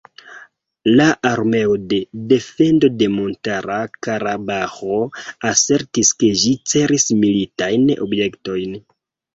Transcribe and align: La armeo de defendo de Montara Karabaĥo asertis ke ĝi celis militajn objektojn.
La 0.99 1.05
armeo 1.31 1.75
de 1.91 1.99
defendo 2.31 2.91
de 3.03 3.09
Montara 3.17 3.77
Karabaĥo 4.09 4.99
asertis 5.53 6.15
ke 6.23 6.35
ĝi 6.47 6.59
celis 6.75 7.11
militajn 7.23 7.89
objektojn. 8.11 8.79